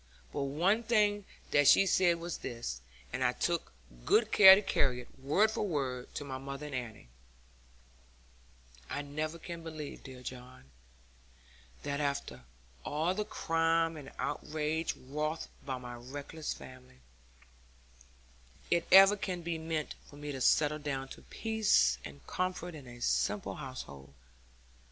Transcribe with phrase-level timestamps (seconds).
[0.33, 2.81] But one thing that she said was this,
[3.13, 3.71] and I took
[4.03, 7.09] good care to carry it, word for word, to my mother and Annie:
[8.89, 10.71] 'I never can believe, dear John,
[11.83, 12.45] that after
[12.83, 17.01] all the crime and outrage wrought by my reckless family,
[18.71, 22.87] it ever can be meant for me to settle down to peace and comfort in
[22.87, 24.15] a simple household.